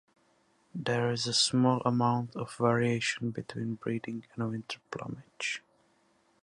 There 0.73 1.11
is 1.11 1.27
a 1.27 1.33
small 1.35 1.79
amount 1.85 2.35
of 2.35 2.55
variation 2.57 3.29
between 3.29 3.75
breeding 3.75 4.25
and 4.33 4.49
winter 4.49 4.79
plumage. 4.89 5.61